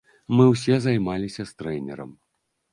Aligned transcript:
Мы 0.37 0.47
ўсе 0.53 0.77
займаліся 0.87 1.47
з 1.53 1.63
трэнерам. 1.63 2.19